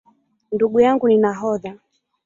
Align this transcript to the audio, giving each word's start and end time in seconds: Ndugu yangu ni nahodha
Ndugu 0.51 0.79
yangu 0.79 1.07
ni 1.07 1.17
nahodha 1.23 1.71